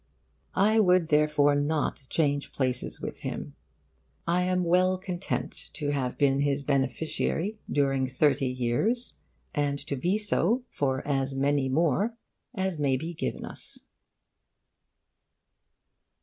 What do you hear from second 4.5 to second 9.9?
well content to have been his beneficiary during thirty years, and